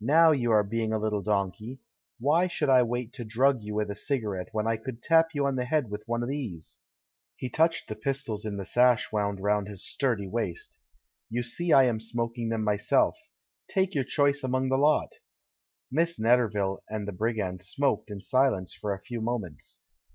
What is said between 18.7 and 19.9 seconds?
for a few moments.